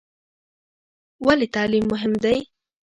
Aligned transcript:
ولې 1.25 1.47
تعلیم 1.55 1.85
مهم 1.93 2.13
دی؟ 2.23 2.37